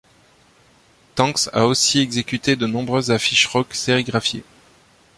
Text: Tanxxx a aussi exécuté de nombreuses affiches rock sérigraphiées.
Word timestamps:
Tanxxx 1.13 1.47
a 1.53 1.67
aussi 1.67 1.99
exécuté 1.99 2.55
de 2.55 2.65
nombreuses 2.65 3.11
affiches 3.11 3.45
rock 3.45 3.75
sérigraphiées. 3.75 4.43